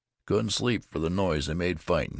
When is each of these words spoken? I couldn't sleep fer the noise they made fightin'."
I 0.01 0.33
couldn't 0.33 0.49
sleep 0.49 0.83
fer 0.89 0.97
the 0.97 1.11
noise 1.11 1.45
they 1.45 1.53
made 1.53 1.79
fightin'." 1.79 2.09